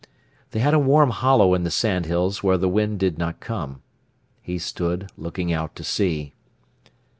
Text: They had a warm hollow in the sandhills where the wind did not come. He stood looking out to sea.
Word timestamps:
They 0.49 0.61
had 0.61 0.73
a 0.73 0.79
warm 0.79 1.11
hollow 1.11 1.53
in 1.53 1.61
the 1.63 1.69
sandhills 1.69 2.41
where 2.41 2.57
the 2.57 2.67
wind 2.67 2.97
did 2.97 3.19
not 3.19 3.39
come. 3.39 3.83
He 4.41 4.57
stood 4.57 5.11
looking 5.15 5.53
out 5.53 5.75
to 5.75 5.83
sea. 5.83 6.33